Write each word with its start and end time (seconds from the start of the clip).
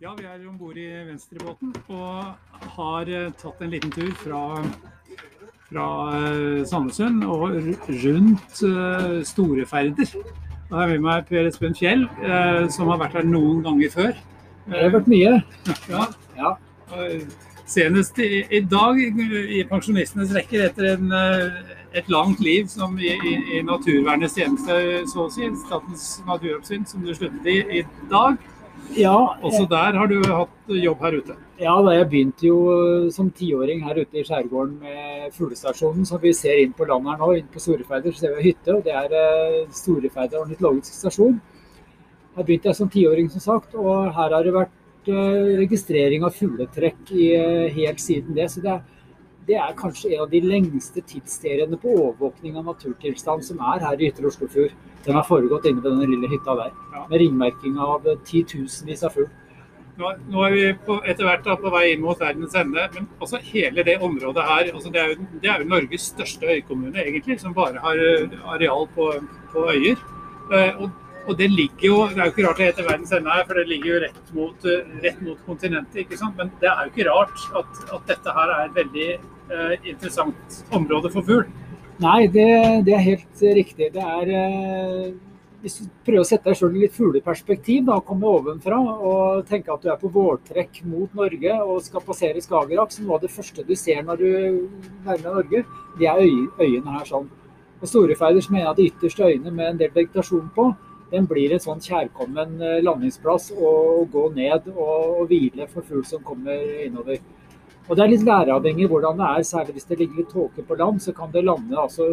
Ja, 0.00 0.14
vi 0.16 0.24
er 0.24 0.40
om 0.48 0.56
bord 0.56 0.78
i 0.80 0.86
venstrebåten 1.04 1.74
og 1.92 2.70
har 2.76 3.10
eh, 3.12 3.26
tatt 3.40 3.58
en 3.60 3.72
liten 3.74 3.90
tur 3.92 4.12
fra, 4.16 4.40
fra 5.68 5.88
eh, 6.16 6.62
Sandnessund 6.68 7.24
og 7.28 7.58
rundt 7.58 8.54
Storeferder. 8.56 9.26
Storefærder. 9.28 10.14
Og 10.70 10.78
her 10.78 10.86
er 10.86 10.92
med 10.94 11.04
meg 11.04 11.26
Per 11.28 11.48
Espen 11.50 11.76
Fjell, 11.76 12.06
eh, 12.24 12.64
som 12.72 12.88
har 12.92 13.00
vært 13.02 13.18
her 13.18 13.28
noen 13.28 13.60
ganger 13.66 13.92
før. 13.92 14.16
Det 14.70 14.80
har 14.86 14.94
vært 14.96 15.10
mye. 15.10 15.36
Ja, 15.92 16.06
Ja. 16.38 16.54
senest 17.70 18.16
i, 18.18 18.40
i 18.50 18.60
dag 18.66 18.96
i 18.98 19.60
pensjonistenes 19.68 20.32
rekker 20.34 20.64
etter 20.70 20.94
en, 20.94 21.12
eh, 21.12 21.74
et 22.00 22.08
langt 22.10 22.40
liv 22.42 22.70
som 22.72 22.96
i, 22.98 23.12
i, 23.12 23.34
i 23.58 23.60
naturvernets 23.66 24.38
tjeneste, 24.38 24.78
så 25.12 25.26
å 25.26 25.34
si. 25.34 25.50
Statens 25.66 26.06
naturoppsyn, 26.26 26.88
som 26.88 27.04
du 27.04 27.12
sluttet 27.14 27.50
i 27.52 27.58
i 27.82 27.84
dag. 28.10 28.40
Ja, 28.96 29.36
Også 29.42 29.68
der 29.70 29.96
har 29.98 30.06
du 30.10 30.16
hatt 30.26 30.72
jobb 30.74 31.00
her 31.04 31.12
ute. 31.20 31.36
ja, 31.60 31.74
da 31.82 31.92
jeg 31.94 32.08
begynte 32.10 32.46
jo 32.46 32.56
eh, 32.72 33.10
som 33.10 33.30
tiåring 33.30 33.82
her 33.84 34.00
ute 34.00 34.18
i 34.18 34.24
skjærgården 34.24 34.80
med 34.80 35.32
fuglestasjonen, 35.36 36.06
som 36.08 36.18
vi 36.22 36.32
ser 36.32 36.58
inn 36.62 36.72
på 36.72 36.86
landet 36.88 37.12
her 37.12 37.18
nå, 37.20 37.32
inn 37.38 37.48
på 37.52 37.60
Storefeider, 37.60 38.12
så 38.12 38.24
ser 38.24 38.36
vi 38.36 38.48
hytte, 38.50 38.74
og 38.74 38.84
det 38.84 38.92
er 38.96 39.14
eh, 39.14 39.66
Storefeider 39.70 40.40
ornitologisk 40.42 40.92
stasjon. 40.96 41.40
Her 42.36 42.46
begynte 42.46 42.70
jeg 42.70 42.78
som 42.78 42.90
tiåring, 42.90 43.30
som 43.30 43.40
sagt, 43.44 43.74
og 43.74 44.10
her 44.16 44.34
har 44.34 44.42
det 44.46 44.54
vært 44.56 45.10
eh, 45.10 45.56
registrering 45.60 46.24
av 46.24 46.34
fugletrekk 46.38 47.12
i, 47.12 47.28
eh, 47.36 47.68
helt 47.76 48.00
siden 48.00 48.34
det. 48.34 48.50
Så 48.50 48.64
det 48.64 48.72
er, 48.78 48.82
det 49.48 49.56
er 49.56 49.76
kanskje 49.78 50.12
en 50.14 50.24
av 50.24 50.30
de 50.30 50.40
lengste 50.44 51.02
tidsseriene 51.08 51.78
på 51.80 51.94
overvåkning 51.96 52.58
av 52.60 52.68
naturtilstand 52.70 53.44
som 53.46 53.60
er 53.72 53.82
her 53.84 54.00
i 54.00 54.10
Ytre 54.10 54.28
Oslofjord. 54.28 54.74
Den 55.06 55.16
har 55.16 55.26
foregått 55.26 55.66
inne 55.68 55.82
ved 55.82 55.94
denne 55.94 56.08
lille 56.10 56.28
hytta 56.30 56.56
der, 56.58 56.74
med 57.08 57.22
ringmerking 57.22 57.78
av 57.80 58.06
eh, 58.06 58.18
titusenvis 58.28 59.06
av 59.08 59.16
fugl. 59.16 59.30
Nå, 60.00 60.12
nå 60.32 60.44
er 60.46 60.54
vi 60.54 60.62
på, 60.86 60.96
etter 61.08 61.26
hvert 61.26 61.44
da, 61.44 61.56
på 61.60 61.72
vei 61.72 61.90
inn 61.92 62.04
mot 62.04 62.20
verdens 62.20 62.54
ende, 62.56 62.86
men 62.94 63.08
også 63.20 63.40
hele 63.50 63.84
det 63.84 63.98
området 64.00 64.46
her 64.48 64.70
altså 64.70 64.92
det, 64.92 65.02
er 65.02 65.12
jo, 65.12 65.26
det 65.42 65.50
er 65.52 65.60
jo 65.60 65.68
Norges 65.68 66.06
største 66.14 66.48
øykommune, 66.54 67.02
egentlig, 67.02 67.40
som 67.42 67.56
bare 67.56 67.82
har 67.84 68.00
eh, 68.00 68.40
areal 68.54 68.88
på, 68.96 69.12
på 69.52 69.66
øyer. 69.72 70.00
Eh, 70.52 70.80
og, 70.80 70.90
og 71.30 71.38
det 71.38 71.48
ligger 71.50 71.86
jo 71.86 71.96
Det 72.10 72.18
er 72.18 72.28
jo 72.28 72.34
ikke 72.34 72.46
rart 72.48 72.60
det 72.60 72.68
heter 72.70 72.88
verdens 72.88 73.12
ende 73.14 73.30
her, 73.30 73.46
for 73.46 73.58
det 73.60 73.66
ligger 73.70 73.90
jo 73.92 74.02
rett 74.04 74.34
mot, 74.34 74.66
eh, 74.66 74.92
rett 75.04 75.22
mot 75.22 75.38
kontinentet. 75.46 76.02
ikke 76.02 76.18
sant? 76.18 76.36
Men 76.36 76.50
det 76.60 76.68
er 76.68 76.84
jo 76.84 76.92
ikke 76.92 77.08
rart 77.10 77.48
at, 77.60 77.82
at 77.94 78.06
dette 78.10 78.36
her 78.36 78.54
er 78.56 78.62
et 78.66 78.78
veldig 78.80 79.08
eh, 79.14 79.74
interessant 79.92 80.62
område 80.74 81.12
for 81.14 81.22
fugl. 81.22 81.46
Nei, 82.00 82.26
det, 82.32 82.50
det 82.86 82.94
er 82.96 83.04
helt 83.04 83.42
riktig. 83.60 83.92
Det 83.94 84.02
er 84.02 84.32
eh, 84.40 85.10
Hvis 85.60 85.76
du 85.78 85.88
prøver 86.06 86.24
å 86.24 86.26
sette 86.26 86.48
deg 86.48 86.56
selv 86.56 86.76
i 86.76 86.86
litt 86.86 86.94
fugleperspektiv, 86.96 87.84
da, 87.86 87.98
komme 88.00 88.26
ovenfra 88.26 88.78
og 88.80 89.42
tenke 89.46 89.74
at 89.74 89.82
du 89.84 89.90
er 89.92 89.98
på 90.00 90.08
vårtrekk 90.08 90.80
mot 90.88 91.12
Norge 91.14 91.58
og 91.60 91.82
skal 91.84 92.06
passere 92.06 92.40
Skagerrak, 92.40 92.94
så 92.94 93.04
noe 93.04 93.18
av 93.18 93.26
det 93.26 93.34
første 93.34 93.66
du 93.68 93.74
ser 93.76 94.00
når 94.06 94.22
du 94.22 94.30
nærmer 95.04 95.42
Norge, 95.42 95.66
det 96.00 96.08
er 96.08 96.24
øy, 96.24 96.48
øyene 96.64 96.96
her 96.96 97.04
sånn. 97.04 97.28
Og 97.80 97.88
Storefeider, 97.88 98.40
som 98.44 98.56
er 98.56 98.64
en 98.64 98.70
av 98.72 98.80
de 98.80 98.88
ytterste 98.88 99.28
øyene 99.28 99.52
med 99.52 99.68
en 99.68 99.82
del 99.84 99.92
vegetasjon 99.92 100.48
på, 100.56 100.70
den 101.10 101.26
blir 101.30 101.52
en 101.52 101.62
sånn 101.62 101.82
kjærkommen 101.82 102.60
eh, 102.62 102.80
landingsplass 102.86 103.50
å 103.56 103.72
gå 104.10 104.28
ned 104.36 104.70
og 104.74 105.26
hvile 105.30 105.66
for 105.70 105.86
fugl 105.86 106.04
som 106.06 106.22
kommer 106.24 106.60
innover. 106.86 107.20
Og 107.90 107.96
Det 107.96 108.04
er 108.04 108.10
litt 108.12 108.26
væravhengig 108.26 108.86
hvordan 108.86 109.18
det 109.18 109.28
er, 109.28 109.44
særlig 109.48 109.74
hvis 109.74 109.88
det 109.88 109.96
ligger 109.98 110.20
litt 110.20 110.30
tåke 110.30 110.62
på 110.62 110.76
land. 110.78 111.00
Så 111.02 111.14
kan 111.16 111.32
det 111.34 111.42
lande 111.42 111.74
altså 111.74 112.06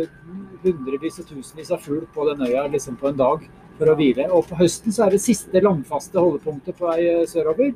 hundrevis 0.64 1.20
og 1.22 1.28
tusenvis 1.30 1.70
av 1.75 1.84
fugl 1.86 2.08
på 2.16 2.25
den 2.31 2.42
øya 2.48 2.66
liksom 2.73 2.98
på 2.98 3.12
en 3.12 3.20
dag 3.20 3.45
for 3.78 3.92
å 3.92 3.98
hvile. 4.00 4.25
Og 4.34 4.48
på 4.50 4.58
høsten 4.58 4.95
så 4.95 5.06
er 5.06 5.14
det 5.14 5.22
siste 5.22 5.62
landfaste 5.62 6.18
holdepunktet 6.18 6.80
på 6.80 6.90
vei 6.90 7.03
eh, 7.06 7.28
sørover. 7.30 7.75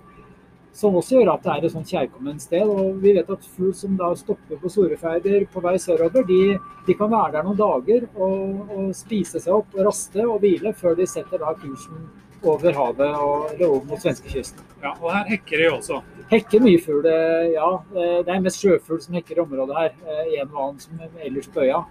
Som 0.73 0.95
også 0.95 1.17
gjør 1.19 1.33
at 1.33 1.43
det 1.43 1.51
er 1.51 1.65
et 1.67 1.73
sånt 1.73 1.89
kjærkomment 1.91 2.41
sted. 2.41 2.63
Og 2.63 3.01
vi 3.03 3.11
vet 3.17 3.29
at 3.29 3.43
fugl 3.57 3.73
som 3.75 3.97
da 3.99 4.13
stopper 4.15 4.55
på 4.61 4.69
Sorefeider 4.71 5.43
på 5.51 5.61
vei 5.65 5.75
sørover, 5.83 6.23
de, 6.29 6.57
de 6.87 6.95
kan 6.95 7.11
være 7.11 7.33
der 7.35 7.43
noen 7.43 7.59
dager 7.59 8.05
og, 8.15 8.71
og 8.71 8.93
spise 8.95 9.41
seg 9.43 9.51
opp 9.57 9.75
og 9.75 9.85
raste 9.89 10.23
og 10.23 10.39
hvile 10.39 10.71
før 10.77 10.95
de 10.95 11.07
setter 11.11 11.43
da 11.43 11.51
kursen 11.59 12.07
over 12.41 12.73
havet 12.73 13.11
og 13.21 13.51
eller 13.51 13.67
over 13.67 13.83
mot 13.91 14.01
svenskekysten. 14.01 14.63
Ja, 14.81 14.95
og 14.95 15.11
her 15.13 15.27
hekker 15.29 15.59
de 15.61 15.67
også. 15.75 15.99
Hekker 16.31 16.63
mye 16.63 16.79
fugl, 16.81 17.03
eh, 17.05 17.51
ja. 17.53 17.67
Eh, 17.91 18.23
Det 18.25 18.31
er 18.33 18.41
mest 18.47 18.63
sjøfugl 18.63 19.01
som 19.03 19.13
hekker 19.19 19.37
i 19.37 19.43
området 19.43 19.77
her. 19.77 19.91
eh, 20.07 20.39
En 20.39 20.47
og 20.47 20.63
annen 20.63 20.79
som 20.79 21.03
ellers 21.21 21.51
på 21.51 21.61
øya. 21.67 21.83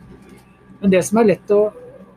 Men 0.80 0.90
det 0.90 1.04
som 1.04 1.18
er 1.20 1.28
lett 1.34 1.52
å, 1.54 1.60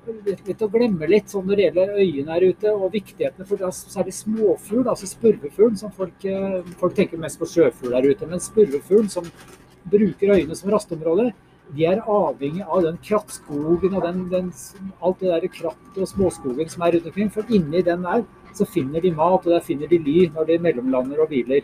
lett 0.05 0.61
å 0.61 0.69
glemme 0.71 1.07
litt 1.07 1.31
sånn 1.31 1.45
når 1.47 1.55
det 1.55 1.65
gjelder 1.67 1.95
øyene 2.01 2.35
her 2.35 2.45
ute, 2.51 2.73
og 2.73 2.91
viktigheten 2.93 3.47
for 3.47 3.63
er 3.63 3.71
særlig 3.71 4.13
småfugl, 4.17 4.87
altså 4.91 5.07
spurvefugl, 5.07 5.75
som 5.79 5.91
folk, 5.95 6.25
eh, 6.25 6.61
folk 6.79 6.95
tenker 6.95 7.21
mest 7.21 7.39
på 7.39 7.47
sjøfugl 7.47 7.95
der 7.95 8.09
ute. 8.09 8.27
Men 8.27 8.43
spurvefugl 8.43 9.09
som 9.09 9.27
bruker 9.89 10.35
øyene 10.35 10.55
som 10.55 10.71
rasteområde, 10.71 11.31
de 11.73 11.85
er 11.87 12.01
avhengig 12.03 12.65
av 12.67 12.83
den 12.83 12.97
krattskogen 13.01 13.95
og 13.95 14.03
den, 14.03 14.25
den, 14.29 14.49
alt 15.01 15.19
det 15.19 15.31
der 15.31 15.47
kratt 15.47 15.95
og 15.97 16.09
småskogen 16.09 16.69
som 16.69 16.83
er 16.83 16.97
rundt 16.97 17.07
omkring. 17.07 17.31
For 17.31 17.47
inni 17.49 17.81
den 17.81 18.03
der 18.03 18.25
så 18.53 18.67
finner 18.69 19.01
de 19.01 19.13
mat, 19.15 19.45
og 19.45 19.53
der 19.55 19.63
finner 19.63 19.87
de 19.87 19.97
ly 19.97 20.27
når 20.33 20.51
de 20.51 20.59
mellomlander 20.59 21.23
og 21.23 21.31
hviler. 21.31 21.63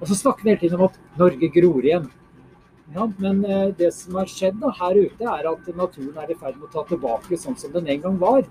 Og 0.00 0.08
så 0.08 0.16
snakker 0.16 0.44
vi 0.44 0.54
hele 0.54 0.62
tiden 0.62 0.80
om 0.80 0.88
at 0.88 0.98
Norge 1.18 1.50
gror 1.54 1.84
igjen. 1.84 2.08
Ja, 2.94 3.10
men 3.18 3.44
eh, 3.44 3.68
det 3.76 3.90
som 3.94 4.16
har 4.16 4.30
skjedd 4.30 4.56
da, 4.62 4.70
her 4.78 4.96
ute, 4.96 5.24
er 5.28 5.50
at 5.50 5.68
naturen 5.76 6.16
er 6.22 6.32
i 6.32 6.38
ferd 6.38 6.56
med 6.56 6.70
å 6.70 6.72
ta 6.72 6.86
tilbake 6.88 7.36
sånn 7.40 7.58
som 7.60 7.72
den 7.74 7.90
en 7.92 8.00
gang 8.06 8.16
var. 8.20 8.46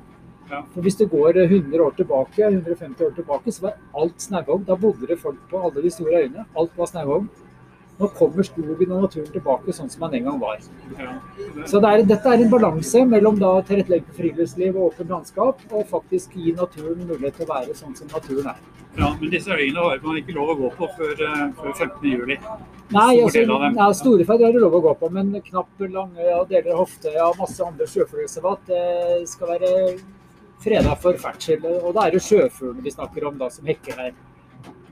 Ja. 0.47 0.61
For 0.73 0.85
Hvis 0.85 0.99
du 0.99 1.07
går 1.09 1.39
eh, 1.41 1.49
100 1.49 1.81
år 1.83 1.95
tilbake, 1.97 2.43
150 2.45 3.07
år 3.09 3.15
tilbake, 3.17 3.51
så 3.51 3.67
var 3.67 3.79
alt 4.03 4.21
snauhogd. 4.21 4.67
Da 4.69 4.77
bodde 4.79 5.09
det 5.09 5.19
folk 5.23 5.41
på 5.51 5.61
alle 5.63 5.83
de 5.83 5.91
store 5.91 6.21
øyene. 6.21 6.45
Alt 6.55 6.77
var 6.77 6.91
snauhogd. 6.91 7.31
Nå 7.97 8.07
kommer 8.13 8.45
skogen 8.45 8.91
og 8.93 9.05
naturen 9.07 9.29
tilbake 9.33 9.73
sånn 9.73 9.89
som 9.89 10.03
den 10.05 10.19
en 10.19 10.27
gang 10.27 10.41
var. 10.41 10.59
Ja. 10.99 11.15
Så 11.65 11.81
det 11.81 11.89
er, 11.89 12.03
dette 12.11 12.33
er 12.33 12.43
en 12.43 12.51
balanse 12.51 13.01
mellom 13.09 13.39
da 13.41 13.55
tilrettelegge 13.65 14.05
for 14.11 14.19
friluftsliv 14.19 14.77
og 14.77 14.91
åpent 14.91 15.13
landskap, 15.15 15.63
og 15.71 15.87
faktisk 15.89 16.35
gi 16.37 16.53
naturen 16.57 17.01
mulighet 17.07 17.39
til 17.39 17.47
å 17.47 17.53
være 17.55 17.77
sånn 17.77 17.95
som 17.97 18.11
naturen 18.13 18.51
er. 18.53 18.59
Ja, 18.97 19.09
men 19.19 19.33
disse 19.33 19.53
øyene 19.53 19.81
har 19.81 20.03
man 20.03 20.19
ikke 20.21 20.35
lov 20.37 20.53
å 20.53 20.57
gå 20.61 20.69
på 20.77 20.89
før, 20.97 21.15
eh, 21.25 21.41
før 21.57 21.73
15. 21.73 22.05
juli. 22.11 22.37
Nei, 22.37 23.07
Stor 23.17 23.25
altså, 23.25 23.71
ja, 23.81 23.89
Storeferd 24.01 24.45
er 24.45 24.53
det 24.53 24.61
lov 24.61 24.77
å 24.77 24.83
gå 24.85 24.93
på, 25.01 25.09
men 25.17 25.33
Knapp, 25.49 25.73
Langøya, 25.81 26.37
deler 26.49 26.71
av 26.73 26.85
Hoftøya 26.85 27.27
masse 27.37 27.65
andre 27.65 27.89
sjøfuglreservat 27.89 28.71
skal 29.27 29.51
være 29.55 29.73
freda 30.63 30.95
for 31.01 31.17
ferdsel. 31.21 31.65
Og 31.81 31.93
da 31.97 32.07
er 32.07 32.15
det 32.15 32.23
sjøfuglene 32.25 32.85
vi 32.85 32.93
snakker 32.93 33.27
om 33.29 33.37
da, 33.41 33.49
som 33.53 33.67
hekker 33.69 34.01
her. 34.01 34.15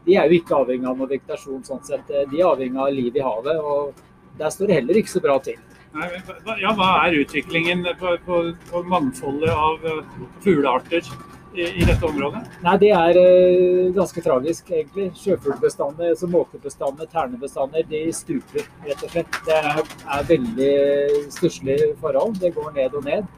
De 0.06 0.18
er 0.18 0.30
jo 0.30 0.40
ikke 0.40 0.58
avhengig 0.60 0.90
av 0.90 1.00
noe 1.00 1.10
vegetasjon 1.10 1.64
sånn 1.66 1.84
sett. 1.86 2.08
De 2.10 2.42
er 2.42 2.50
avhengig 2.50 2.82
av 2.82 2.92
liv 2.94 3.16
i 3.16 3.24
havet, 3.26 3.58
og 3.58 3.96
der 4.40 4.52
står 4.54 4.70
det 4.70 4.80
heller 4.82 5.00
ikke 5.02 5.16
så 5.16 5.24
bra 5.24 5.38
til. 5.44 5.62
Nei, 5.96 6.10
ja, 6.60 6.74
hva 6.76 6.90
er 7.06 7.22
utviklingen 7.22 7.86
på, 8.00 8.18
på, 8.26 8.42
på 8.68 8.82
mangfoldet 8.92 9.54
av 9.54 9.86
eh, 9.88 10.02
fuglearter 10.44 11.08
i, 11.56 11.70
i 11.70 11.86
dette 11.88 12.04
området? 12.04 12.42
Nei, 12.66 12.74
det 12.82 12.90
er 12.92 13.20
uh, 13.22 13.94
ganske 13.96 14.24
tragisk, 14.26 14.74
egentlig. 14.74 15.08
Sjøfuglbestandene, 15.22 16.12
altså 16.12 16.28
måkebestandene, 16.34 17.08
ternebestander, 17.14 17.88
de 17.88 18.04
stuper, 18.16 18.68
rett 18.84 19.08
og 19.08 19.16
slett. 19.16 19.40
Det 19.48 19.62
er, 19.72 19.82
er 20.18 20.30
veldig 20.34 20.76
stusslige 21.38 21.94
forhold. 22.04 22.36
Det 22.44 22.52
går 22.58 22.76
ned 22.76 23.00
og 23.00 23.08
ned. 23.08 23.32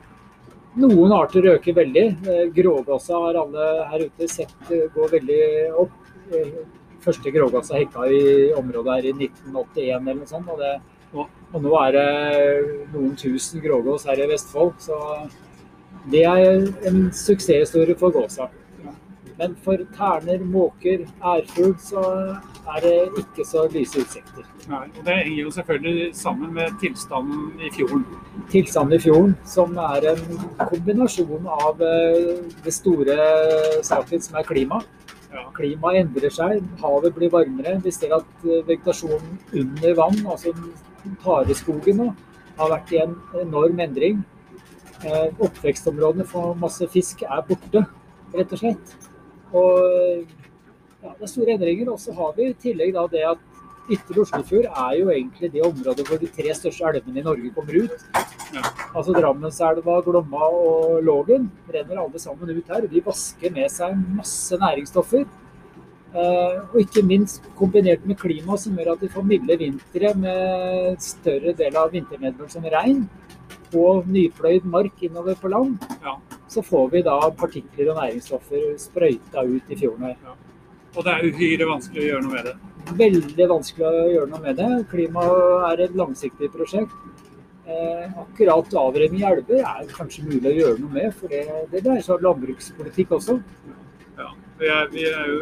Noen 0.78 1.14
arter 1.16 1.46
øker 1.54 1.74
veldig. 1.74 2.08
Eh, 2.30 2.44
Grågåsa 2.54 3.22
har 3.24 3.40
alle 3.42 3.70
her 3.94 4.04
ute 4.10 4.28
sett 4.30 4.74
eh, 4.74 4.86
gå 4.94 5.08
veldig 5.14 5.40
opp. 5.86 5.96
Første 7.04 7.32
grågåsa 7.32 7.78
hekka 7.78 8.08
i 8.12 8.22
området 8.58 8.96
her 8.98 9.10
i 9.10 9.16
1981 9.16 9.82
eller 9.96 10.22
noe 10.22 10.30
sånt. 10.30 10.50
Og, 10.52 10.62
det, 10.62 10.74
og, 11.14 11.28
og 11.54 11.66
nå 11.66 11.74
er 11.86 11.98
det 11.98 12.08
noen 12.94 13.14
tusen 13.20 13.64
grågås 13.64 14.08
her 14.10 14.24
i 14.24 14.30
Vestfold. 14.32 14.74
Så 14.84 14.98
det 16.12 16.24
er 16.28 16.68
en 16.90 17.08
suksesshistorie 17.16 17.98
for 18.00 18.16
gåsa. 18.16 18.50
Men 19.38 19.54
for 19.62 19.78
terner, 19.94 20.40
måker, 20.42 21.04
ærfugl 21.22 21.76
så 21.78 22.04
er 22.74 22.80
det 22.82 22.94
ikke 23.22 23.46
så 23.46 23.68
lyse 23.70 24.02
utsikter. 24.02 24.48
Nei, 24.68 24.88
og 24.98 25.06
Det 25.06 25.14
henger 25.14 25.42
jo 25.44 25.52
selvfølgelig 25.52 26.16
sammen 26.16 26.54
med 26.54 26.74
tilstanden 26.82 27.62
i 27.62 27.70
fjorden. 27.76 28.06
Tilstanden 28.50 28.98
i 28.98 29.00
fjorden, 29.00 29.36
som 29.46 29.78
er 29.78 30.10
en 30.14 30.24
kombinasjon 30.72 31.46
av 31.54 31.84
eh, 31.86 32.34
det 32.66 32.74
store 32.74 33.18
saken 33.86 34.26
som 34.26 34.40
er 34.42 34.50
klima. 34.50 34.82
Klimaet 35.58 36.02
endrer 36.04 36.34
seg, 36.34 36.64
havet 36.82 37.16
blir 37.16 37.32
varmere. 37.34 37.78
Vi 37.84 37.94
ser 37.96 38.16
at 38.18 38.46
eh, 38.46 38.64
vegetasjonen 38.68 39.38
under 39.62 39.98
vann, 39.98 40.20
altså 40.26 40.54
tareskogen, 41.24 42.02
nå, 42.02 42.08
har 42.58 42.74
vært 42.74 42.94
i 42.94 43.02
en 43.04 43.16
enorm 43.42 43.82
endring. 43.84 44.24
Eh, 45.06 45.28
Oppvekstområdene 45.44 46.26
for 46.28 46.58
masse 46.60 46.88
fisk 46.94 47.24
er 47.28 47.44
borte, 47.48 47.84
rett 48.34 48.56
og 48.58 48.64
slett. 48.64 48.96
Og 49.54 49.78
ja, 51.04 51.14
det 51.14 51.28
er 51.28 51.32
store 51.32 51.58
endringer. 51.58 51.92
Og 51.94 52.02
så 52.02 52.16
har 52.18 52.34
vi 52.38 52.50
i 52.50 52.58
tillegg 52.68 52.96
da 52.98 53.06
det 53.12 53.26
at 53.34 53.47
Ytre 53.90 54.22
Oslofjord 54.24 54.66
er 54.68 54.94
jo 55.00 55.10
egentlig 55.14 55.50
det 55.54 55.64
området 55.64 56.06
hvor 56.08 56.20
de 56.20 56.28
tre 56.28 56.54
største 56.58 56.90
elvene 56.90 57.22
i 57.22 57.26
Norge 57.26 57.52
kommer 57.56 57.78
ut. 57.86 58.06
Ja. 58.54 58.64
Altså 58.94 59.14
Drammenselva, 59.16 60.02
Glomma 60.04 60.50
og 60.52 61.04
Lågen 61.08 61.50
renner 61.74 62.02
alle 62.04 62.20
sammen 62.20 62.52
ut 62.52 62.68
her. 62.74 62.84
og 62.84 62.92
De 62.92 63.04
vasker 63.06 63.54
med 63.56 63.72
seg 63.72 63.96
masse 64.18 64.60
næringsstoffer. 64.60 65.24
Eh, 66.18 66.58
og 66.74 66.78
ikke 66.82 67.04
minst 67.04 67.44
kombinert 67.60 68.06
med 68.08 68.18
klima 68.20 68.56
som 68.58 68.76
gjør 68.80 68.94
at 68.96 69.02
vi 69.04 69.10
får 69.12 69.26
milde 69.28 69.58
vintre 69.60 70.14
med 70.16 71.00
større 71.04 71.54
del 71.60 71.76
av 71.78 71.92
vinternedbøren 71.92 72.50
som 72.52 72.64
regn 72.64 73.04
og 73.76 74.08
nypløyd 74.08 74.64
mark 74.72 75.02
innover 75.04 75.36
på 75.36 75.52
land, 75.52 75.76
Ja. 76.04 76.16
så 76.48 76.64
får 76.64 76.92
vi 76.92 77.02
da 77.04 77.20
partikler 77.36 77.92
og 77.92 77.98
næringsstoffer 78.00 78.78
sprøyta 78.80 79.44
ut 79.44 79.68
i 79.70 79.76
fjorden 79.76 80.06
her. 80.08 80.16
Og 80.96 81.04
det 81.06 81.14
er 81.14 81.28
uhyre 81.28 81.70
vanskelig 81.70 82.04
å 82.04 82.08
gjøre 82.08 82.26
noe 82.26 82.36
med 82.38 82.50
det. 82.50 82.56
Veldig 82.98 83.48
vanskelig 83.52 83.88
å 83.88 84.10
gjøre 84.14 84.32
noe 84.32 84.44
med 84.46 84.60
det. 84.62 84.70
Klima 84.92 85.26
er 85.72 85.84
et 85.88 85.98
langsiktig 85.98 86.50
prosjekt. 86.54 86.96
Eh, 87.68 88.20
akkurat 88.22 88.74
avrenning 88.80 89.20
i 89.20 89.26
elver 89.28 89.60
er 89.60 89.90
kanskje 89.92 90.24
mulig 90.24 90.54
å 90.54 90.56
gjøre 90.56 90.80
noe 90.80 90.94
med, 90.94 91.10
for 91.20 91.34
det, 91.34 91.44
det 91.74 91.82
dreier 91.84 92.06
seg 92.06 92.16
om 92.16 92.30
landbrukspolitikk 92.30 93.12
også. 93.18 93.42
Ja. 94.16 94.30
Vi 94.58 94.70
er, 94.72 94.88
vi 94.94 95.04
er 95.06 95.28
jo 95.30 95.42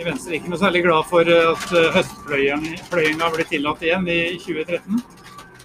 i 0.00 0.06
Venstre 0.06 0.38
ikke 0.38 0.50
noe 0.50 0.58
særlig 0.58 0.80
glad 0.86 1.04
for 1.10 1.28
at 1.28 1.74
eh, 1.76 1.90
høstpløyinga 1.98 3.28
ble 3.34 3.46
tillatt 3.50 3.84
igjen 3.84 4.08
i 4.08 4.18
2013. 4.40 5.04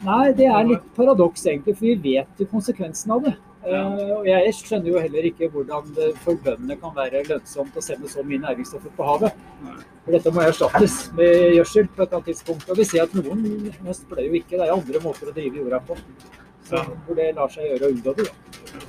Nei, 0.03 0.25
det 0.35 0.49
er 0.51 0.67
litt 0.67 0.91
paradoks 0.97 1.47
egentlig, 1.47 1.77
for 1.79 1.87
vi 1.87 2.17
vet 2.17 2.43
jo 2.43 2.51
konsekvensen 2.51 3.15
av 3.15 3.23
det. 3.29 3.33
Eh, 3.63 3.99
og 4.17 4.25
jeg 4.27 4.53
skjønner 4.57 4.91
jo 4.91 4.99
heller 4.99 5.27
ikke 5.29 5.47
hvordan 5.53 5.91
det 5.95 6.09
for 6.25 6.39
bøndene 6.43 6.75
kan 6.81 6.91
være 6.97 7.23
lønnsomt 7.29 7.77
å 7.79 7.83
sende 7.83 8.11
så 8.11 8.23
mye 8.27 8.41
næringsstoffer 8.43 8.91
på 8.97 9.07
havet. 9.07 9.43
For 10.03 10.17
dette 10.17 10.33
må 10.35 10.43
erstattes 10.43 10.97
med 11.15 11.53
gjødsel 11.57 11.87
på 11.87 12.03
et 12.03 12.07
eller 12.09 12.17
annet 12.19 12.31
tidspunkt. 12.33 12.67
Og 12.69 12.79
vi 12.81 12.87
ser 12.89 13.05
at 13.05 13.15
noen 13.15 13.45
høst 13.85 14.09
ble 14.09 14.27
jo 14.27 14.39
ikke, 14.41 14.57
det 14.57 14.67
er 14.67 14.75
andre 14.75 15.03
måter 15.03 15.31
å 15.31 15.35
drive 15.37 15.63
jorda 15.63 15.79
på. 15.87 15.99
Så, 16.67 16.83
hvor 17.05 17.19
det 17.19 17.31
lar 17.37 17.51
seg 17.51 17.69
gjøre 17.71 17.87
å 17.87 17.95
unngå 17.95 18.17
det. 18.19 18.27
Da. 18.27 18.82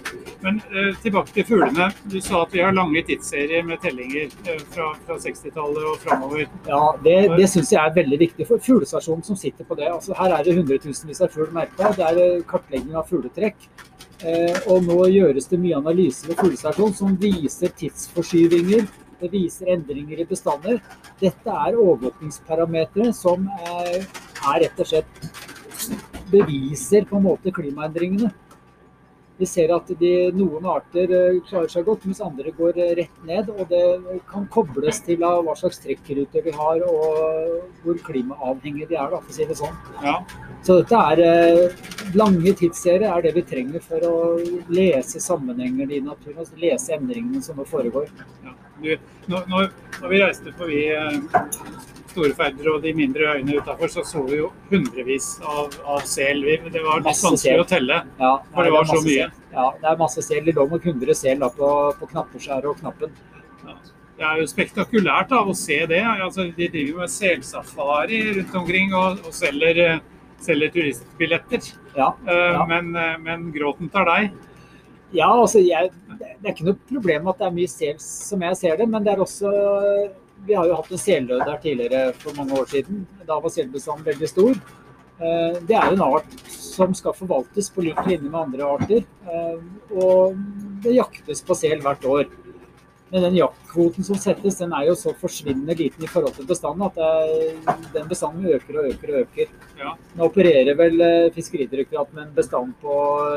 Men 0.45 0.59
eh, 0.77 0.91
tilbake 1.01 1.33
til 1.33 1.47
fuglene. 1.49 1.87
Du 2.13 2.19
sa 2.21 2.43
at 2.45 2.53
vi 2.53 2.61
har 2.61 2.75
lange 2.77 3.01
tidsserier 3.09 3.65
med 3.65 3.81
tellinger 3.81 4.27
eh, 4.45 4.61
fra, 4.75 4.91
fra 5.07 5.17
60-tallet 5.23 5.87
og 5.89 6.03
framover. 6.03 6.45
Ja, 6.69 6.83
Det, 7.05 7.15
det 7.39 7.49
syns 7.53 7.73
jeg 7.73 7.81
er 7.81 7.95
veldig 7.97 8.19
viktig. 8.27 8.47
for 8.51 8.61
Fuglestasjonen 8.67 9.25
som 9.25 9.39
sitter 9.41 9.65
på 9.65 9.79
det. 9.79 9.89
altså 9.89 10.17
Her 10.19 10.37
er 10.37 10.45
det 10.45 10.57
hundretusenvis 10.59 11.23
av 11.25 11.33
fugl 11.33 11.49
merka. 11.57 11.95
Det 11.97 12.05
er 12.11 12.21
eh, 12.27 12.45
kartlegging 12.51 12.93
av 12.95 13.09
fugletrekk. 13.09 13.69
Og 14.73 14.87
nå 14.87 14.95
gjøres 15.13 15.51
det 15.51 15.59
mye 15.61 15.77
analyse 15.77 16.25
ved 16.25 16.39
fuglestasjonen 16.39 16.95
som 16.97 17.17
viser 17.21 17.73
tidsforskyvinger. 17.77 18.87
Det 19.21 19.29
viser 19.33 19.73
endringer 19.75 20.23
i 20.23 20.29
bestander. 20.29 20.79
Dette 21.21 21.57
er 21.67 21.77
overvåkningsparametere 21.77 23.13
som 23.17 23.45
er, 23.67 24.07
er 24.07 24.63
rett 24.65 24.81
og 24.81 24.89
slett 24.89 25.29
beviser 26.33 27.05
på 27.09 27.19
en 27.19 27.27
måte 27.27 27.53
klimaendringene. 27.53 28.31
Vi 29.35 29.47
ser 29.51 29.73
at 29.75 29.89
de, 29.99 30.11
noen 30.37 30.67
arter 30.71 31.11
eh, 31.11 31.39
klarer 31.49 31.71
seg 31.73 31.87
godt, 31.89 32.05
mens 32.07 32.21
andre 32.23 32.53
går 32.55 32.77
eh, 32.79 32.93
rett 33.01 33.25
ned. 33.27 33.51
Og 33.51 33.67
det 33.71 34.21
kan 34.31 34.47
kobles 34.55 35.01
til 35.07 35.19
hva 35.23 35.57
slags 35.59 35.83
trekkruter 35.83 36.45
vi 36.45 36.55
har 36.55 36.85
og 36.87 37.81
hvor 37.83 37.99
klimaavhengige 38.07 38.93
de 38.93 38.99
er, 38.99 39.11
da, 39.11 39.19
for 39.19 39.33
å 39.33 39.37
si 39.37 39.49
det 39.49 39.59
sånn. 39.59 39.75
Ja. 40.05 40.21
Så 40.67 40.79
dette 40.81 41.01
er 41.15 41.25
eh, 41.25 41.83
lange 42.15 42.55
tidsserier 42.61 43.11
er 43.11 43.27
det 43.27 43.35
vi 43.35 43.43
trenger 43.49 43.83
for 43.83 44.07
å 44.07 44.15
lese 44.71 45.23
sammenhenger 45.23 45.91
i 45.91 46.05
naturen, 46.05 46.39
altså 46.45 46.61
lese 46.63 46.95
endringene 46.95 47.43
som 47.43 47.59
nå 47.59 47.67
foregår. 47.69 48.13
Ja. 48.47 48.55
Du, 48.85 48.95
når, 49.33 49.51
når, 49.51 49.69
når 50.01 50.15
vi 50.15 50.23
reiste 50.23 50.55
forbi 50.59 50.81
eh, 52.17 52.71
og 52.75 52.83
de 52.83 52.93
mindre 52.95 53.35
øyene 53.35 53.57
utafor, 53.61 53.89
så 53.89 54.05
så 54.07 54.23
vi 54.29 54.39
jo 54.39 54.53
hundrevis 54.71 55.41
av, 55.43 55.75
av 55.85 56.01
sel. 56.07 56.41
Det 56.43 56.83
var 56.85 57.01
litt 57.01 57.05
Masse 57.11 57.27
vanskelig 57.27 57.39
sel. 57.57 57.61
å 57.61 57.69
telle. 57.69 58.01
Ja, 58.21 58.33
For 58.55 58.65
det 58.65 58.73
var 58.73 58.85
så 58.85 59.01
mye. 59.03 59.27
sel. 59.29 59.31
Ja, 59.55 59.67
det 59.81 59.91
er 59.91 59.97
masse 59.97 60.23
sel. 60.23 60.45
Det 60.45 60.55
lå 60.55 60.69
nok 60.71 60.87
100 60.87 61.15
sel 61.15 61.39
da 61.39 61.49
på, 61.51 61.69
på 62.01 62.07
Knapperskjæret 62.13 62.65
og 62.71 62.79
Knappen. 62.81 63.13
Det 64.15 64.23
er 64.23 64.39
jo 64.39 64.47
spektakulært 64.47 65.33
av 65.35 65.49
å 65.51 65.55
se 65.59 65.81
det. 65.91 66.03
Altså, 66.07 66.45
de 66.55 66.69
driver 66.71 67.01
med 67.03 67.11
selsafari 67.11 68.21
rundt 68.37 68.55
omkring 68.55 68.93
og, 68.95 69.19
og 69.27 69.35
selger, 69.35 70.01
selger 70.45 70.71
turistbilletter. 70.75 71.73
Ja, 71.97 72.13
Ja. 72.27 72.65
Men, 72.71 72.95
eh, 72.97 73.17
men 73.19 73.49
gråten 73.55 73.91
tar 73.91 74.07
deg. 74.07 74.31
Ja, 75.15 75.29
altså 75.31 75.61
jeg, 75.63 75.91
Det 76.19 76.49
er 76.49 76.53
ikke 76.55 76.65
noe 76.67 76.79
problem 76.91 77.29
at 77.31 77.39
det 77.39 77.47
er 77.47 77.53
mye 77.55 77.71
sel 77.71 77.99
som 78.03 78.41
jeg 78.43 78.57
ser 78.59 78.77
det, 78.81 78.89
men 78.91 79.05
det 79.05 79.13
er 79.15 79.21
også 79.23 79.51
Vi 80.47 80.55
har 80.55 80.67
jo 80.69 80.75
hatt 80.77 80.91
en 80.93 80.99
seldød 80.99 81.41
her 81.47 81.59
tidligere 81.63 82.13
for 82.21 82.37
mange 82.37 82.53
år 82.61 82.67
siden. 82.69 83.07
Da 83.27 83.39
var 83.41 83.51
selbestanden 83.51 84.05
veldig 84.11 84.29
stor. 84.29 84.51
Eh, 85.21 85.61
Det 85.69 85.77
er 85.77 85.91
jo 85.91 85.97
en 85.97 86.03
art 86.15 86.33
som 86.51 86.95
skal 86.95 87.13
forvaltes 87.17 87.71
på 87.71 87.83
lik 87.87 88.01
linje 88.07 88.29
med 88.31 88.41
andre 88.41 88.63
arter. 88.65 89.05
eh, 89.31 89.59
Og 89.95 90.37
det 90.83 90.95
jaktes 90.97 91.41
på 91.43 91.55
sel 91.57 91.81
hvert 91.81 92.05
år. 92.05 92.25
Men 93.13 93.23
den 93.23 93.37
jaktkvoten 93.37 94.03
som 94.05 94.17
settes, 94.17 94.57
den 94.59 94.73
er 94.73 94.87
jo 94.89 94.95
så 94.99 95.13
forsvinnende 95.15 95.77
liten 95.79 96.03
i 96.03 96.07
forhold 96.09 96.35
til 96.35 96.47
bestanden 96.47 96.83
at 96.83 96.97
den 97.95 98.09
bestanden 98.09 98.47
øker 98.51 98.79
og 98.81 98.89
øker 98.91 99.09
og 99.15 99.21
øker. 99.21 99.47
Ja. 99.79 99.93
Nå 100.17 100.25
opererer 100.25 100.75
vel 100.77 101.01
eh, 101.01 101.31
Fiskeridirektoratet 101.31 102.13
med 102.15 102.27
en 102.27 102.35
bestand 102.35 102.75
på 102.83 102.97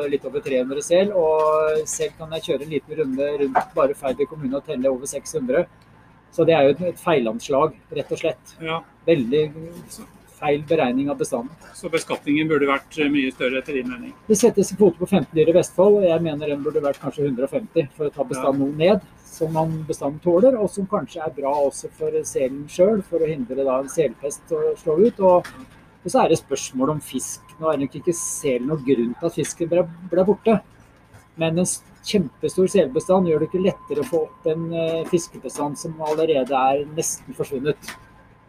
litt 0.09 0.25
over 0.25 0.39
300 0.41 0.81
sel. 0.81 1.11
Og 1.13 1.85
selv 1.85 2.11
kan 2.17 2.31
jeg 2.31 2.43
kjøre 2.47 2.63
en 2.63 2.69
liten 2.73 2.97
runde 2.99 3.29
rundt 3.43 3.75
bare 3.75 3.93
Færder 3.93 4.25
kommune 4.25 4.55
og 4.57 4.65
telle 4.65 4.89
over 4.89 5.05
600. 5.05 5.67
Så 6.37 6.45
det 6.45 6.53
er 6.53 6.67
jo 6.67 6.75
et- 6.75 6.85
et 6.93 7.01
feilanslag, 7.01 7.73
rett 7.97 8.11
og 8.13 8.19
slett. 8.21 8.53
Ja. 8.61 8.79
Veldig 9.07 9.41
feil 10.37 10.61
beregning 10.69 11.09
av 11.09 11.17
bestanden. 11.17 11.49
Så 11.73 11.89
beskatningen 11.89 12.47
burde 12.47 12.67
vært 12.69 12.97
eh, 13.01 13.09
mye 13.09 13.31
større 13.33 13.57
etter 13.63 13.73
din 13.79 13.87
mening. 13.89 14.13
Det 14.27 14.37
settes 14.37 14.69
en 14.71 14.77
kvote 14.77 14.99
på 15.01 15.07
15 15.09 15.33
dyr 15.33 15.49
i 15.49 15.55
Vestfold, 15.55 15.97
og 15.97 16.03
jeg 16.05 16.21
mener 16.21 16.51
den 16.53 16.61
burde 16.63 16.83
vært 16.83 16.99
kanskje 17.01 17.25
150 17.25 17.89
for 17.97 18.05
å 18.05 18.13
ta 18.13 18.23
bestanden 18.23 18.59
noe 18.67 18.77
ned, 18.77 19.01
som 19.25 19.51
man 19.51 19.73
bestanden 19.89 20.21
tåler, 20.21 20.53
og 20.61 20.69
som 20.69 20.85
kanskje 20.85 21.25
er 21.25 21.33
bra 21.33 21.55
også 21.65 21.89
for 21.97 22.11
selen 22.23 22.67
sjøl, 22.69 23.01
for 23.03 23.17
å 23.25 23.27
hindre 23.31 23.65
da 23.65 23.79
en 23.79 23.89
selpest 23.89 24.53
å 24.53 24.75
slå 24.77 24.99
ut. 25.07 25.19
Og, 25.19 25.47
og 26.05 26.11
så 26.13 26.23
er 26.23 26.29
det 26.29 26.37
spørsmål 26.43 26.91
om 26.91 26.99
fisk. 27.01 27.41
Nå 27.59 27.73
er 27.73 27.81
nok 27.81 27.97
ikke 27.97 28.13
selen 28.13 28.67
noen 28.69 28.85
grunn 28.85 29.15
til 29.17 29.25
at 29.31 29.33
fisken 29.41 29.69
ble, 29.73 29.87
ble 30.11 30.23
borte, 30.29 30.59
men 31.37 31.61
en 31.61 31.69
kjempestor 32.07 32.67
selbestand 32.71 33.29
gjør 33.29 33.43
det 33.43 33.49
ikke 33.51 33.63
lettere 33.65 34.03
å 34.03 34.09
få 34.09 34.25
opp 34.25 34.49
en 34.49 34.67
eh, 34.73 35.05
fiskebestand 35.11 35.77
som 35.79 35.95
allerede 36.09 36.57
er 36.57 36.83
nesten 36.97 37.37
forsvunnet. 37.37 37.95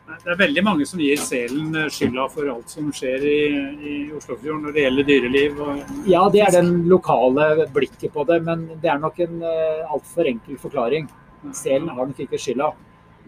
Det 0.08 0.32
er 0.32 0.38
veldig 0.40 0.62
mange 0.64 0.86
som 0.88 1.00
gir 1.02 1.20
selen 1.20 1.74
eh, 1.76 1.90
skylda 1.92 2.24
for 2.32 2.48
alt 2.48 2.72
som 2.72 2.88
skjer 2.94 3.24
i, 3.28 3.38
i 3.76 3.94
Oslofjorden 4.16 4.64
når 4.64 4.76
det 4.76 4.84
gjelder 4.86 5.08
dyreliv. 5.10 5.62
Ja, 6.08 6.24
det 6.32 6.42
er 6.46 6.54
den 6.56 6.72
lokale 6.88 7.68
blikket 7.74 8.14
på 8.14 8.24
det, 8.28 8.40
men 8.46 8.64
det 8.80 8.92
er 8.92 9.02
nok 9.02 9.20
en 9.24 9.42
uh, 9.44 9.92
altfor 9.92 10.30
enkel 10.30 10.60
forklaring. 10.60 11.10
Selen 11.54 11.90
har 11.92 12.08
nok 12.08 12.22
ikke 12.24 12.40
skylda. 12.40 12.72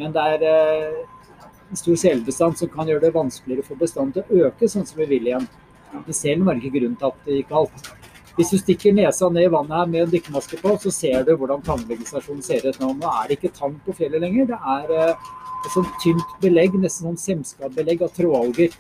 Men 0.00 0.16
det 0.16 0.24
er 0.34 0.46
uh, 0.48 1.50
en 1.68 1.82
stor 1.82 2.00
selbestand 2.00 2.56
som 2.58 2.72
kan 2.72 2.88
gjøre 2.88 3.04
det 3.04 3.14
vanskeligere 3.14 3.66
for 3.66 3.80
bestanden 3.80 4.16
til 4.16 4.24
å 4.24 4.48
øke, 4.48 4.70
sånn 4.70 4.88
som 4.88 5.02
vi 5.02 5.10
vil 5.12 5.28
igjen. 5.28 5.46
Men 5.92 6.16
selen 6.16 6.46
var 6.48 6.56
ikke 6.56 6.78
grunnen 6.78 6.96
til 6.96 7.10
at 7.12 7.26
det 7.26 7.42
gikk 7.42 7.52
galt. 7.52 7.90
Hvis 8.36 8.52
du 8.54 8.58
stikker 8.60 8.94
nesa 8.94 9.28
ned 9.28 9.48
i 9.48 9.52
vannet 9.52 9.76
her 9.76 9.88
med 9.90 10.04
en 10.04 10.12
dykkermaske 10.12 10.60
på, 10.62 10.74
så 10.82 10.92
ser 10.94 11.24
du 11.26 11.34
hvordan 11.36 11.62
tannlegestasjonen 11.66 12.42
ser 12.46 12.66
ut 12.68 12.78
nå. 12.80 12.92
Nå 13.00 13.10
er 13.10 13.28
det 13.28 13.38
ikke 13.38 13.54
tann 13.56 13.78
på 13.84 13.94
fjellet 13.98 14.22
lenger. 14.22 14.52
Det 14.52 14.60
er 14.74 14.92
eh, 14.96 15.30
et 15.60 15.72
sånt 15.74 15.96
tynt 16.04 16.36
belegg, 16.42 16.76
nesten 16.80 17.10
sånn 17.10 17.20
semskabelegg 17.24 18.04
av 18.06 18.14
trådalger. 18.16 18.76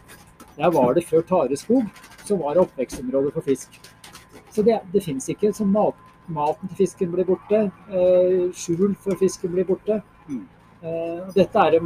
Der 0.56 0.72
var 0.76 0.94
det 0.94 1.06
før 1.08 1.26
tareskog, 1.26 1.88
så 2.26 2.38
var 2.40 2.54
det 2.54 2.64
oppvekstområde 2.66 3.34
for 3.34 3.46
fisk. 3.46 3.80
Så 4.54 4.62
det, 4.66 4.80
det 4.92 5.02
fins 5.04 5.28
ikke. 5.32 5.52
Så 5.56 5.66
mat, 5.66 5.98
maten 6.30 6.70
til 6.70 6.84
fisken 6.84 7.12
blir 7.14 7.28
borte. 7.28 7.66
Eh, 7.90 8.48
skjul 8.56 8.94
for 9.02 9.18
fisken 9.20 9.54
blir 9.54 9.66
borte. 9.68 10.00
Mm. 10.28 10.42
Eh, 10.80 11.30
dette 11.36 11.66
er 11.66 11.78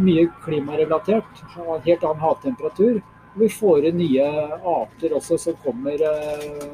mye 0.00 0.28
klimarelatert. 0.44 1.42
Har 1.56 1.74
en 1.76 1.86
helt 1.86 2.04
annen 2.06 2.22
havtemperatur. 2.24 3.00
Vi 3.38 3.48
får 3.48 3.84
inn 3.90 4.00
nye 4.00 4.26
arter 4.66 5.12
også 5.14 5.38
som 5.38 5.54
kommer 5.62 6.00
eh, 6.02 6.66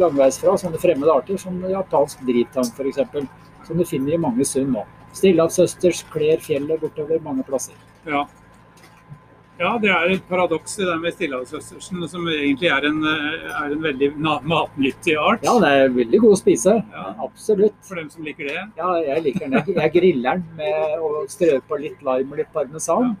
langveisfra, 0.00 0.56
sånne 0.58 0.80
fremmede 0.82 1.14
arter 1.14 1.38
som 1.38 1.60
japansk 1.70 2.24
drittang 2.26 2.66
f.eks. 2.74 3.02
Som 3.66 3.78
du 3.78 3.84
finner 3.86 4.16
i 4.16 4.18
mange 4.20 4.44
sund 4.48 4.72
nå. 4.74 4.82
Stillehavsøsters 5.14 6.02
kler 6.10 6.40
fjellet 6.42 6.80
bortover 6.82 7.20
mange 7.22 7.44
plasser. 7.46 7.76
ja. 8.08 8.24
ja, 9.60 9.70
det 9.78 9.90
er 9.94 10.14
et 10.16 10.24
paradoks 10.26 10.78
i 10.80 10.86
det 10.88 10.96
med 10.98 11.14
stillehavsøstersen, 11.14 12.00
som 12.10 12.26
egentlig 12.32 12.70
er 12.72 12.88
en, 12.88 12.98
eh, 13.06 13.46
er 13.60 13.74
en 13.76 13.82
veldig 13.84 14.08
matnyttig 14.48 15.14
art. 15.20 15.44
Ja, 15.46 15.54
den 15.60 15.68
er 15.68 15.92
veldig 15.94 16.22
god 16.24 16.34
å 16.34 16.40
spise. 16.40 16.74
Ja. 16.96 17.04
Absolutt. 17.28 17.76
For 17.86 18.00
dem 18.00 18.08
som 18.10 18.24
liker 18.26 18.48
det. 18.50 18.64
Ja, 18.80 18.90
jeg 19.06 19.22
liker 19.28 19.46
den. 19.46 19.74
Jeg- 19.76 19.92
griller 19.94 20.40
den 20.40 20.46
med 20.56 20.98
å 20.98 21.22
strø 21.30 21.60
på 21.68 21.78
litt 21.84 22.02
lime 22.02 22.32
og 22.32 22.38
litt 22.42 22.52
parmesan. 22.52 23.14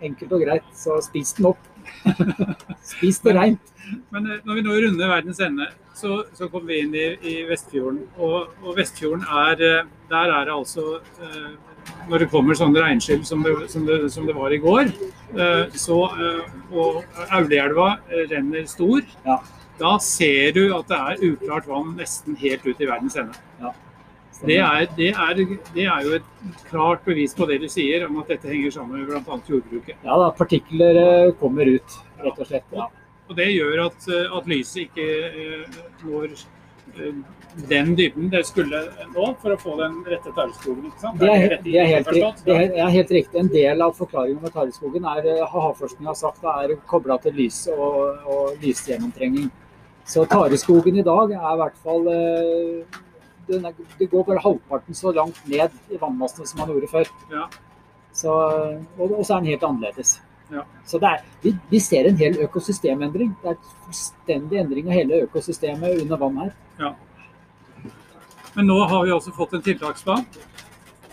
Enkelt 0.00 0.32
og 0.32 0.46
greit, 0.46 0.64
så 0.72 0.96
spis 1.04 1.34
den 1.36 1.50
opp. 1.52 1.58
spis 2.92 3.18
det 3.24 3.34
reint. 3.36 3.72
Men 4.14 4.26
eh, 4.30 4.40
når 4.46 4.58
vi 4.58 4.64
nå 4.66 4.76
runder 4.82 5.10
verdens 5.12 5.40
ende, 5.44 5.68
så, 5.96 6.24
så 6.36 6.48
kommer 6.52 6.72
vi 6.74 6.80
inn 6.84 6.94
i, 6.96 7.06
i 7.22 7.36
Vestfjorden. 7.48 8.02
Og, 8.18 8.50
og 8.64 8.76
Vestfjorden 8.76 9.24
er 9.46 9.62
eh, 9.64 9.86
Der 10.10 10.32
er 10.34 10.44
det 10.46 10.52
altså 10.54 10.98
eh, 11.22 11.54
Når 12.10 12.24
det 12.24 12.28
kommer 12.30 12.58
sånne 12.58 12.82
regnskyll 12.82 13.22
som 13.26 13.44
som 13.70 13.86
som 14.10 14.26
det 14.26 14.34
var 14.34 14.50
i 14.50 14.58
går, 14.58 14.90
så, 15.78 15.98
og 16.72 17.04
Aulelva 17.30 17.92
eh, 18.10 18.24
renner 18.30 18.66
stor, 18.66 19.02
Ja. 19.26 19.38
da 19.78 19.92
ser 20.02 20.50
du 20.56 20.74
at 20.74 20.88
det 20.90 20.98
er 20.98 21.24
uklart 21.30 21.68
vann 21.70 21.94
nesten 21.98 22.36
helt 22.42 22.66
ut 22.66 22.80
i 22.80 22.88
verdens 22.90 23.16
ende. 23.22 23.38
Det 24.44 24.58
er, 24.60 24.86
det, 24.96 25.08
er, 25.14 25.38
det 25.74 25.84
er, 25.86 26.02
jo 26.04 26.16
et 26.18 26.64
klart 26.68 27.04
bevis 27.06 27.34
på 27.36 27.46
det 27.48 27.60
du 27.62 27.68
sier, 27.72 28.04
om 28.08 28.18
at 28.20 28.34
dette 28.34 28.50
henger 28.50 28.74
sammen 28.74 29.00
med 29.00 29.08
bl.a. 29.08 29.38
jordbruket. 29.48 29.96
Ja 30.04 30.18
da, 30.20 30.28
partikler 30.36 31.00
eh, 31.00 31.32
kommer 31.40 31.68
ut, 31.70 31.96
rett 32.20 32.42
og 32.42 32.50
slett. 32.50 32.68
Ja. 32.76 32.90
Og 33.26 33.38
det 33.38 33.48
gjør 33.54 33.86
at, 33.86 34.06
eh, 34.12 34.36
at 34.38 34.50
lyset 34.50 34.84
ikke 34.84 35.06
uh, 35.32 35.80
når 36.04 36.36
den 37.68 37.90
dybden 37.96 38.28
det 38.32 38.42
skulle 38.46 38.78
nå 39.14 39.26
for 39.40 39.54
å 39.54 39.56
få 39.60 39.74
den 39.80 39.96
rette 40.06 40.30
tareskogen. 40.36 40.92
Det, 41.18 41.32
det, 41.64 41.86
helt, 41.88 42.44
det 42.44 42.56
er 42.76 42.92
helt 42.92 43.12
riktig. 43.12 43.40
En 43.40 43.50
del 43.52 43.82
av 43.84 43.96
forklaringen 43.96 44.42
med 44.44 44.54
tareskogen 44.54 45.08
er 45.10 45.26
havforskning 45.52 46.08
har 46.08 46.16
sagt 46.16 46.44
er 46.52 46.76
kobla 46.88 47.18
til 47.24 47.36
lys 47.40 47.62
og, 47.72 48.20
og 48.28 48.62
lysgjennomtrenging. 48.64 49.48
Så 50.06 50.24
tareskogen 50.30 51.00
i 51.00 51.04
dag 51.04 51.32
er 51.34 51.48
i 51.50 51.58
hvert 51.62 51.82
fall 51.82 52.08
uh, 53.50 53.58
er, 53.58 53.72
det 53.98 54.10
går 54.12 54.26
bare 54.28 54.42
halvparten 54.44 54.94
så 54.98 55.12
langt 55.16 55.40
ned 55.48 55.74
i 55.90 56.00
vannmassene 56.00 56.46
som 56.48 56.62
man 56.62 56.72
gjorde 56.72 56.90
før. 56.92 57.10
Ja. 57.32 57.46
Så, 58.16 58.32
og, 58.32 59.10
og, 59.10 59.24
så 59.26 59.36
er 59.36 59.44
den 59.44 59.52
helt 59.52 59.64
annerledes. 59.66 60.16
Ja. 60.52 60.62
Så 60.86 61.00
er, 61.02 61.24
vi, 61.42 61.52
vi, 61.70 61.80
ser 61.82 62.08
en 62.08 62.16
hel 62.16 62.38
økosystemendring. 62.46 63.34
Det 63.42 63.50
er 63.50 63.56
en 63.56 63.72
fullstendig 63.86 64.60
endring 64.62 64.88
av 64.88 64.96
hele 64.96 65.24
økosystemet 65.26 66.02
under 66.04 66.22
vann 66.22 66.38
her. 66.44 66.54
Ja. 66.80 66.92
Men 68.56 68.70
nå 68.70 68.78
har 68.88 69.04
vi 69.04 69.12
også 69.12 69.34
fått 69.36 69.52
en 69.58 69.64
tiltaksplan 69.64 70.22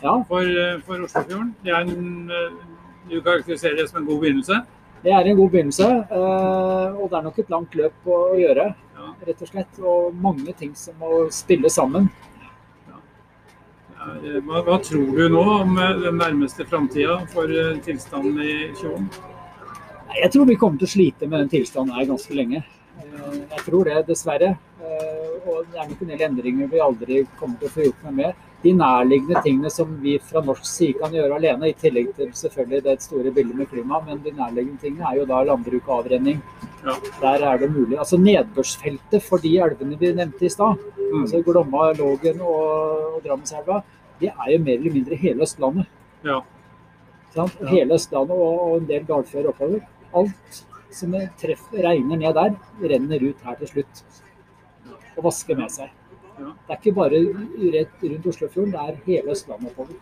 ja. 0.04 0.14
for, 0.30 0.44
eh, 0.44 0.78
for 0.86 1.04
Oslofjorden. 1.04 1.50
Det 1.64 1.74
er 1.74 1.82
en, 1.82 2.32
eh, 2.32 2.54
du 3.10 3.20
karakteriserer 3.22 3.76
det 3.82 3.90
som 3.90 4.00
en 4.02 4.08
god 4.08 4.22
begynnelse? 4.22 4.62
Det 5.04 5.12
er 5.12 5.28
en 5.28 5.36
god 5.36 5.50
begynnelse, 5.52 5.90
eh, 5.90 6.96
og 6.96 7.10
det 7.10 7.18
er 7.18 7.26
nok 7.26 7.40
et 7.40 7.50
langt 7.50 7.76
løp 7.76 8.08
å 8.08 8.20
gjøre. 8.40 8.70
Rett 9.24 9.42
og 9.42 9.50
slett. 9.50 9.82
Og 9.82 10.16
mange 10.16 10.54
ting 10.58 10.74
som 10.78 10.98
må 11.02 11.28
spille 11.34 11.70
sammen. 11.72 12.10
Hva, 14.44 14.60
hva, 14.66 14.78
tror 14.84 15.14
du 15.16 15.30
nå 15.32 15.42
om 15.62 15.78
eh, 15.80 15.94
den 16.02 16.18
nærmeste 16.20 16.66
framtida 16.68 17.22
for 17.32 17.48
eh, 17.48 17.78
tilstanden 17.86 18.42
i 18.44 18.56
Tjåen? 18.76 19.06
Jeg 20.18 20.30
tror 20.34 20.50
vi 20.50 20.58
kommer 20.60 20.82
til 20.82 20.90
å 20.90 20.92
slite 20.92 21.30
med 21.30 21.46
den 21.46 21.52
tilstanden 21.54 21.96
her 21.96 22.10
ganske 22.10 22.36
lenge. 22.36 22.60
Jeg 23.00 23.64
tror 23.64 23.88
det, 23.88 24.02
dessverre. 24.10 24.52
Og 25.48 25.76
er 25.76 25.88
nok 25.90 26.02
en 26.02 26.12
del 26.14 26.26
endringer 26.30 26.72
vi 26.72 26.82
aldri 26.84 27.22
kommer 27.40 27.60
til 27.60 27.70
å 27.70 27.74
få 27.76 27.88
gjort 27.88 28.04
noe 28.08 28.18
med 28.22 28.42
de 28.64 28.72
nærliggende 28.80 29.42
tingene 29.44 29.70
som 29.74 29.90
vi 30.00 30.14
fra 30.24 30.42
norsk 30.46 30.66
side 30.68 31.00
kan 31.02 31.12
gjøre 31.12 31.36
alene, 31.36 31.68
i 31.70 31.76
tillegg 31.80 32.14
til 32.16 32.30
selvfølgelig 32.38 32.84
det 32.86 32.96
store 33.04 33.34
bildet 33.36 33.58
med 33.60 33.68
klima, 33.72 34.00
men 34.06 34.22
de 34.24 34.32
nærliggende 34.38 34.80
tingene 34.80 35.10
er 35.10 35.20
jo 35.20 35.26
da 35.28 35.42
landbruk 35.50 35.90
og 35.90 35.98
avrenning. 35.98 36.40
Ja. 36.86 36.96
Der 37.20 37.44
er 37.50 37.60
det 37.60 37.72
mulig. 37.74 37.98
Altså 38.00 38.20
Nedbørsfeltet 38.22 39.26
for 39.26 39.44
de 39.44 39.58
elvene 39.66 40.00
vi 40.00 40.14
nevnte 40.16 40.48
i 40.48 40.52
stad, 40.52 40.80
mm. 40.80 41.22
altså 41.22 41.44
Glomma, 41.44 41.90
Lågen 42.00 42.40
og, 42.40 42.64
og 43.18 43.20
Drammenselva, 43.26 43.82
det 44.22 44.32
er 44.32 44.52
jo 44.54 44.64
mer 44.64 44.80
eller 44.80 44.96
mindre 44.96 45.20
hele 45.20 45.44
Østlandet. 45.44 45.92
Ja. 46.24 46.40
Ja. 47.36 47.48
Hele 47.68 47.98
Østlandet 47.98 48.38
og, 48.38 48.62
og 48.68 48.78
en 48.80 48.88
del 48.88 49.08
dalfører 49.10 49.52
oppover. 49.52 49.84
Alt 50.16 50.64
som 50.94 51.16
treffer, 51.42 51.84
regner 51.84 52.20
ned 52.22 52.38
der, 52.38 52.56
renner 52.80 53.28
ut 53.28 53.44
her 53.44 53.60
til 53.60 53.72
slutt. 53.74 54.04
Og 55.18 55.28
vaske 55.28 55.58
med 55.58 55.72
seg. 55.74 55.92
Ja. 56.34 56.50
Det 56.50 56.74
er 56.74 56.80
ikke 56.80 56.96
bare 56.98 57.20
rett 57.76 58.06
rundt 58.08 58.28
Oslofjorden, 58.32 58.72
det 58.74 58.82
er 58.82 59.02
hele 59.06 59.34
Østlandet 59.36 59.70
oppover. 59.70 60.00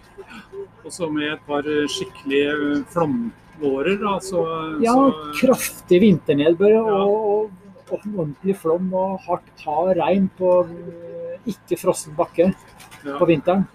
Og 0.85 0.93
så 0.95 1.09
med 1.11 1.27
et 1.33 1.41
par 1.47 1.67
skikkelige 1.91 2.53
eh, 2.55 2.85
flomvårer, 2.93 3.97
da. 3.99 4.15
Så, 4.23 4.43
ja, 4.83 4.95
så... 4.95 5.33
kraftig 5.41 5.99
vinternedbør 6.05 6.77
ja. 6.77 6.83
og, 7.01 7.17
og, 7.33 7.57
ordentlig 7.91 8.55
flom 8.55 8.87
og 8.95 9.17
hardt 9.25 9.65
hard 9.65 9.97
regn 9.99 10.29
på 10.37 10.53
eh, 10.63 11.35
ikke 11.51 11.75
frossen 11.81 12.15
bakke 12.15 12.47
ja. 12.47 13.17
på 13.17 13.27
vinteren. 13.27 13.67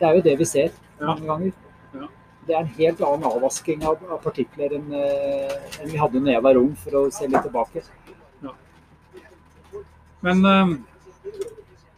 Det 0.00 0.08
er 0.08 0.18
jo 0.18 0.24
det 0.26 0.38
vi 0.40 0.48
ser 0.48 0.72
mange 0.98 1.28
ganger. 1.28 1.58
Det 2.42 2.56
er 2.56 2.64
en 2.64 2.72
helt 2.74 3.02
annen 3.06 3.28
avvasking 3.28 3.84
av, 3.86 4.00
av 4.10 4.18
partikler 4.24 4.72
enn, 4.74 4.88
eh, 4.98 5.52
enn, 5.78 5.90
vi 5.92 6.00
hadde 6.00 6.22
da 6.24 6.32
jeg 6.34 6.42
var 6.42 6.58
ung, 6.58 6.72
for 6.74 6.98
å 6.98 7.02
se 7.14 7.28
litt 7.30 7.44
tilbake. 7.46 7.84
Men 10.22 10.46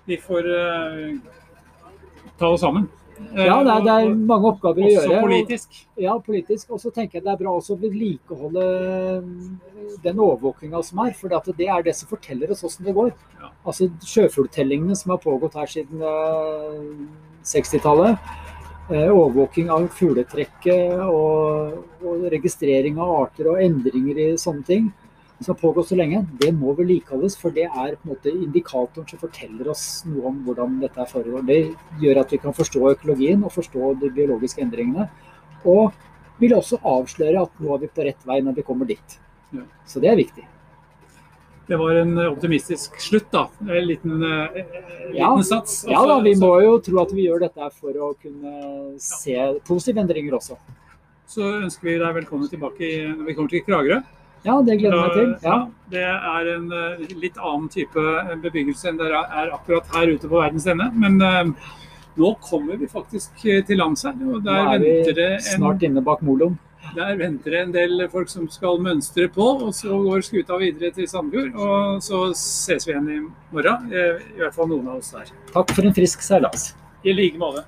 vi 0.05 0.17
får 0.17 0.49
uh, 0.49 1.17
ta 2.39 2.47
oss 2.49 2.61
sammen. 2.61 2.89
Ja, 3.35 3.61
det 3.63 3.71
er, 3.71 3.83
det 3.85 3.93
er, 3.93 4.09
mange 4.27 4.51
oppgaver 4.51 4.85
å 4.85 4.89
gjøre. 4.91 5.07
Også 5.07 5.21
politisk. 5.23 5.77
Ja, 6.03 6.17
politisk. 6.21 6.73
Og 6.75 6.81
så 6.83 6.91
tenker 6.93 7.19
jeg 7.19 7.25
det 7.25 7.31
er 7.33 7.39
bra 7.41 7.53
også 7.57 7.77
å 7.77 7.81
vedlikeholde 7.81 8.65
eh, 8.65 9.29
den 10.03 10.19
overvåkinga 10.19 10.81
som 10.85 11.05
er. 11.07 11.15
For 11.17 11.31
det 11.31 11.69
er 11.71 11.87
det 11.87 11.95
som 11.97 12.11
forteller 12.11 12.51
oss 12.53 12.65
hvordan 12.67 12.89
det 12.89 12.97
går. 12.99 13.13
Ja. 13.39 13.53
Altså 13.65 13.89
Sjøfugltellingene 14.05 14.99
som 14.99 15.15
har 15.15 15.23
pågått 15.23 15.55
her 15.61 15.71
siden 15.71 16.03
uh, 16.03 17.07
60-tallet. 17.47 18.19
Uh, 18.91 19.09
overvåking 19.15 19.71
av 19.73 19.87
fugletrekket 19.95 21.07
og, 21.07 21.79
og 22.05 22.27
registrering 22.35 22.99
av 23.01 23.15
arter 23.23 23.55
og 23.55 23.63
endringer 23.63 24.21
i 24.21 24.29
sånne 24.43 24.69
ting 24.69 24.91
som 25.41 25.55
har 25.55 25.61
pågått 25.61 25.89
så 25.89 25.99
lenge, 25.99 26.23
det 26.41 26.53
må 26.55 26.73
vedlikeholdes. 26.79 27.37
For 27.41 27.55
det 27.55 27.67
er 27.67 27.97
på 27.97 28.07
en 28.07 28.13
måte 28.15 28.33
indikatoren 28.33 29.09
som 29.11 29.21
forteller 29.21 29.71
oss 29.73 30.05
noe 30.07 30.31
om 30.31 30.41
hvordan 30.47 30.79
dette 30.85 31.07
foregår. 31.11 31.45
Det 31.49 31.61
gjør 32.03 32.23
at 32.23 32.33
vi 32.35 32.41
kan 32.43 32.57
forstå 32.57 32.87
økologien 32.95 33.45
og 33.45 33.55
forstå 33.55 33.95
de 34.03 34.13
biologiske 34.15 34.63
endringene. 34.65 35.09
Og 35.65 35.93
vil 36.41 36.55
også 36.57 36.81
avsløre 36.87 37.45
at 37.47 37.63
nå 37.63 37.75
er 37.75 37.85
vi 37.85 37.93
på 37.95 38.07
rett 38.07 38.27
vei 38.27 38.41
når 38.45 38.59
vi 38.59 38.67
kommer 38.67 38.89
dit. 38.89 39.19
Ja. 39.55 39.67
Så 39.87 40.03
det 40.03 40.11
er 40.13 40.19
viktig. 40.19 40.47
Det 41.65 41.77
var 41.81 41.97
en 41.97 42.19
optimistisk 42.27 42.99
slutt, 43.01 43.31
da. 43.33 43.47
En 43.65 43.87
liten, 43.89 44.23
eh, 44.23 44.57
liten 45.09 45.17
ja. 45.17 45.31
sats. 45.43 45.85
Også, 45.85 45.93
ja 45.95 46.03
da, 46.07 46.19
vi 46.21 46.35
må 46.37 46.51
jo 46.61 46.75
tro 46.85 46.99
at 47.01 47.15
vi 47.17 47.25
gjør 47.25 47.47
dette 47.47 47.71
for 47.73 47.97
å 47.97 48.11
kunne 48.21 48.99
se 49.01 49.39
positive 49.65 50.03
endringer 50.05 50.37
også. 50.37 50.59
Så 51.27 51.55
ønsker 51.63 51.89
vi 51.89 51.97
deg 52.03 52.19
velkommen 52.19 52.51
tilbake 52.53 52.91
når 53.15 53.25
vi 53.31 53.37
kommer 53.39 53.55
til 53.55 53.65
Kragerø. 53.65 54.03
Ja, 54.45 54.59
det 54.61 54.77
gleder 54.81 54.99
jeg 54.99 55.05
meg 55.05 55.15
til. 55.17 55.31
Ja. 55.49 55.57
Det 55.95 56.03
er 56.05 56.51
en 56.55 56.67
eh, 56.75 57.15
litt 57.23 57.39
annen 57.41 57.71
type 57.73 58.03
bebyggelse 58.43 58.91
enn 58.91 59.01
det 59.01 59.09
er 59.09 59.55
akkurat 59.55 59.89
her 59.95 60.13
ute 60.13 60.29
på 60.29 60.41
verdens 60.41 60.67
ende. 60.69 60.91
Men 61.01 61.17
uh, 61.23 61.73
nå 62.21 62.35
kommer 62.45 62.79
vi 62.81 62.89
faktisk 62.91 63.41
til 63.41 63.81
lands 63.81 64.05
her. 64.05 64.15
og 64.21 64.45
der 64.45 64.69
Nå 64.69 64.77
er 64.77 65.17
vi 65.17 65.27
snart 65.49 65.85
inne 65.87 66.05
bak 66.05 66.25
moloen. 66.27 66.59
Der 66.95 67.17
venter 67.17 67.55
det 67.55 67.61
en 67.65 67.73
del 67.75 68.05
folk 68.13 68.29
som 68.29 68.45
skal 68.53 68.77
mønstre 68.85 69.31
på, 69.33 69.47
og 69.65 69.73
så 69.75 69.97
går 70.05 70.27
skuta 70.27 70.59
videre 70.61 70.93
til 70.95 71.09
Sandefjord. 71.09 71.57
Og 71.57 72.05
så 72.05 72.21
ses 72.39 72.85
vi 72.87 72.93
igjen 72.93 73.09
i 73.11 73.21
morgen. 73.55 73.89
I 73.91 74.43
hvert 74.43 74.55
fall 74.55 74.69
noen 74.71 74.93
av 74.93 75.01
oss 75.01 75.15
der. 75.17 75.33
Takk 75.55 75.73
for 75.73 75.89
en 75.89 75.97
frisk 75.97 76.23
seilas. 76.23 76.75
I 77.05 77.17
like 77.17 77.41
måte. 77.41 77.65